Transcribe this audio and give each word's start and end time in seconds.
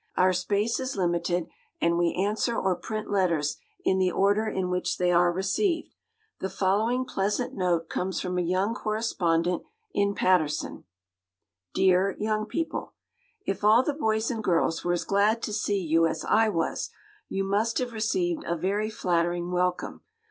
Our 0.17 0.33
space 0.33 0.79
is 0.79 0.97
limited, 0.97 1.45
and 1.79 1.95
we 1.95 2.15
answer 2.15 2.57
or 2.57 2.75
print 2.75 3.11
letters 3.11 3.57
in 3.85 3.99
the 3.99 4.09
order 4.09 4.47
in 4.47 4.71
which 4.71 4.97
they 4.97 5.11
are 5.11 5.31
received. 5.31 5.93
The 6.39 6.49
following 6.49 7.05
pleasant 7.05 7.53
note 7.53 7.87
comes 7.87 8.19
from 8.19 8.39
a 8.39 8.41
young 8.41 8.73
correspondent 8.73 9.61
in 9.93 10.15
Paterson: 10.15 10.85
DEAR 11.75 12.15
"YOUNG 12.17 12.47
PEOPLE," 12.47 12.95
If 13.45 13.63
all 13.63 13.83
the 13.83 13.93
boys 13.93 14.31
and 14.31 14.43
girls 14.43 14.83
were 14.83 14.93
as 14.93 15.03
glad 15.03 15.43
to 15.43 15.53
see 15.53 15.77
you 15.79 16.07
as 16.07 16.25
I 16.25 16.49
was, 16.49 16.89
you 17.29 17.43
must 17.43 17.77
have 17.77 17.93
received 17.93 18.43
a 18.45 18.55
very 18.55 18.89
flattering 18.89 19.51
welcome. 19.51 20.01